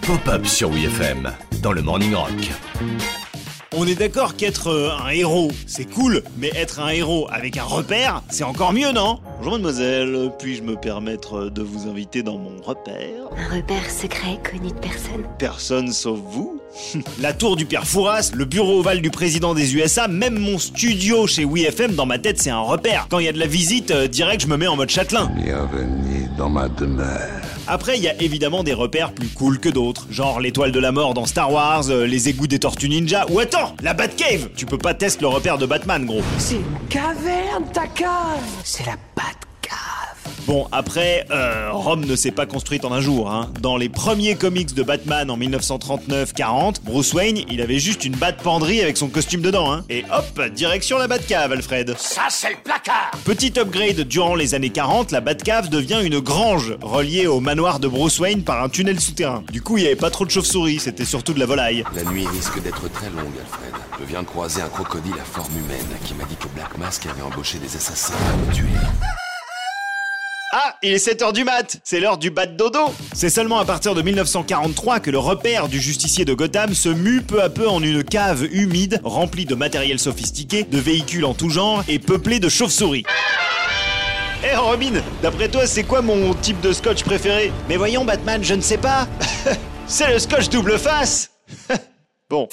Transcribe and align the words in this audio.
Pop-up 0.00 0.46
sur 0.46 0.70
WFM 0.70 1.30
dans 1.60 1.72
le 1.72 1.82
Morning 1.82 2.14
Rock. 2.14 2.30
On 3.76 3.86
est 3.86 3.96
d'accord 3.96 4.34
qu'être 4.34 4.68
euh, 4.68 4.90
un 5.04 5.10
héros, 5.10 5.50
c'est 5.66 5.84
cool, 5.84 6.22
mais 6.38 6.50
être 6.56 6.80
un 6.80 6.88
héros 6.88 7.28
avec 7.30 7.58
un 7.58 7.64
repère, 7.64 8.22
c'est 8.30 8.44
encore 8.44 8.72
mieux, 8.72 8.92
non? 8.92 9.20
Bonjour 9.36 9.52
mademoiselle, 9.52 10.32
puis-je 10.38 10.62
me 10.62 10.76
permettre 10.76 11.50
de 11.50 11.60
vous 11.60 11.86
inviter 11.86 12.22
dans 12.22 12.38
mon 12.38 12.62
repère? 12.62 13.28
Un 13.36 13.56
repère 13.56 13.90
secret 13.90 14.38
connu 14.42 14.70
de 14.70 14.78
personne. 14.78 15.24
Personne 15.38 15.92
sauf 15.92 16.18
vous 16.30 16.62
La 17.20 17.34
tour 17.34 17.56
du 17.56 17.66
Père 17.66 17.86
Fouras, 17.86 18.30
le 18.34 18.46
bureau 18.46 18.80
ovale 18.80 19.02
du 19.02 19.10
président 19.10 19.52
des 19.52 19.76
USA, 19.76 20.08
même 20.08 20.38
mon 20.38 20.58
studio 20.58 21.26
chez 21.26 21.44
WeFM, 21.44 21.94
dans 21.94 22.06
ma 22.06 22.18
tête, 22.18 22.40
c'est 22.40 22.48
un 22.48 22.60
repère. 22.60 23.06
Quand 23.10 23.18
il 23.18 23.26
y 23.26 23.28
a 23.28 23.32
de 23.32 23.38
la 23.38 23.46
visite, 23.46 23.90
euh, 23.90 24.08
direct, 24.08 24.40
je 24.40 24.46
me 24.46 24.56
mets 24.56 24.66
en 24.66 24.76
mode 24.76 24.88
châtelain. 24.88 25.30
Bienvenue 25.36 26.17
dans 26.38 26.48
ma 26.48 26.68
demeure. 26.68 27.18
Après, 27.66 27.98
il 27.98 28.02
y 28.02 28.08
a 28.08 28.22
évidemment 28.22 28.62
des 28.62 28.72
repères 28.72 29.12
plus 29.12 29.28
cool 29.28 29.58
que 29.58 29.68
d'autres, 29.68 30.06
genre 30.10 30.40
l'étoile 30.40 30.72
de 30.72 30.78
la 30.78 30.92
mort 30.92 31.12
dans 31.12 31.26
Star 31.26 31.52
Wars, 31.52 31.90
euh, 31.90 32.06
les 32.06 32.28
égouts 32.30 32.46
des 32.46 32.60
Tortues 32.60 32.88
Ninja, 32.88 33.26
ou 33.28 33.40
attends, 33.40 33.74
la 33.82 33.92
Batcave 33.92 34.48
Tu 34.56 34.64
peux 34.64 34.78
pas 34.78 34.94
tester 34.94 35.20
le 35.22 35.28
repère 35.28 35.58
de 35.58 35.66
Batman, 35.66 36.06
gros. 36.06 36.22
C'est 36.38 36.54
une 36.54 36.88
caverne, 36.88 37.64
ta 37.72 37.86
cave 37.88 38.08
C'est 38.64 38.86
la 38.86 38.96
Batcave. 39.14 39.47
Bon, 40.48 40.66
après, 40.72 41.26
euh, 41.30 41.68
Rome 41.72 42.06
ne 42.06 42.16
s'est 42.16 42.30
pas 42.30 42.46
construite 42.46 42.86
en 42.86 42.92
un 42.94 43.02
jour. 43.02 43.30
Hein. 43.30 43.52
Dans 43.60 43.76
les 43.76 43.90
premiers 43.90 44.34
comics 44.34 44.74
de 44.74 44.82
Batman 44.82 45.30
en 45.30 45.36
1939-40, 45.36 46.76
Bruce 46.84 47.12
Wayne, 47.12 47.40
il 47.50 47.60
avait 47.60 47.78
juste 47.78 48.06
une 48.06 48.16
batte 48.16 48.38
penderie 48.38 48.80
avec 48.80 48.96
son 48.96 49.08
costume 49.08 49.42
dedans. 49.42 49.70
Hein. 49.70 49.84
Et 49.90 50.04
hop, 50.10 50.40
direction 50.54 50.96
la 50.96 51.06
Batcave, 51.06 51.52
Alfred. 51.52 51.94
Ça, 51.98 52.28
c'est 52.30 52.48
le 52.48 52.56
placard 52.64 53.10
Petit 53.26 53.52
upgrade 53.58 54.00
durant 54.08 54.34
les 54.34 54.54
années 54.54 54.70
40, 54.70 55.12
la 55.12 55.20
Batcave 55.20 55.68
devient 55.68 56.00
une 56.02 56.18
grange 56.18 56.78
reliée 56.80 57.26
au 57.26 57.40
manoir 57.40 57.78
de 57.78 57.86
Bruce 57.86 58.18
Wayne 58.18 58.42
par 58.42 58.62
un 58.62 58.70
tunnel 58.70 59.00
souterrain. 59.00 59.44
Du 59.52 59.60
coup, 59.60 59.76
il 59.76 59.84
y 59.84 59.86
avait 59.86 59.96
pas 59.96 60.08
trop 60.08 60.24
de 60.24 60.30
chauves-souris, 60.30 60.78
c'était 60.78 61.04
surtout 61.04 61.34
de 61.34 61.40
la 61.40 61.46
volaille. 61.46 61.84
La 61.94 62.04
nuit 62.04 62.26
risque 62.26 62.62
d'être 62.62 62.90
très 62.90 63.10
longue, 63.10 63.34
Alfred. 63.38 63.74
Je 64.00 64.06
viens 64.06 64.22
de 64.22 64.26
croiser 64.26 64.62
un 64.62 64.68
crocodile 64.68 65.12
à 65.20 65.24
forme 65.24 65.52
humaine 65.58 65.98
qui 66.06 66.14
m'a 66.14 66.24
dit 66.24 66.36
que 66.36 66.48
Black 66.54 66.78
Mask 66.78 67.04
avait 67.04 67.20
embauché 67.20 67.58
des 67.58 67.76
assassins 67.76 68.14
pour 68.30 68.48
me 68.48 68.54
tuer. 68.54 68.78
Ah, 70.60 70.74
il 70.82 70.92
est 70.92 71.06
7h 71.06 71.32
du 71.32 71.44
mat, 71.44 71.78
c'est 71.84 72.00
l'heure 72.00 72.18
du 72.18 72.30
bat 72.30 72.46
dodo. 72.46 72.92
C'est 73.12 73.30
seulement 73.30 73.60
à 73.60 73.64
partir 73.64 73.94
de 73.94 74.02
1943 74.02 74.98
que 74.98 75.08
le 75.08 75.18
repère 75.20 75.68
du 75.68 75.80
justicier 75.80 76.24
de 76.24 76.34
Gotham 76.34 76.74
se 76.74 76.88
mue 76.88 77.22
peu 77.22 77.40
à 77.40 77.48
peu 77.48 77.68
en 77.68 77.80
une 77.80 78.02
cave 78.02 78.42
humide 78.50 79.00
remplie 79.04 79.44
de 79.44 79.54
matériel 79.54 80.00
sophistiqué, 80.00 80.64
de 80.64 80.78
véhicules 80.78 81.24
en 81.24 81.32
tout 81.32 81.48
genre 81.48 81.84
et 81.86 82.00
peuplée 82.00 82.40
de 82.40 82.48
chauves-souris. 82.48 83.04
Eh 84.42 84.56
Robin, 84.56 85.00
d'après 85.22 85.48
toi, 85.48 85.64
c'est 85.64 85.84
quoi 85.84 86.02
mon 86.02 86.34
type 86.34 86.60
de 86.60 86.72
scotch 86.72 87.04
préféré? 87.04 87.52
Mais 87.68 87.76
voyons 87.76 88.04
Batman, 88.04 88.42
je 88.42 88.54
ne 88.54 88.60
sais 88.60 88.78
pas. 88.78 89.06
c'est 89.86 90.10
le 90.10 90.18
scotch 90.18 90.48
double 90.48 90.76
face. 90.76 91.30
bon, 92.28 92.48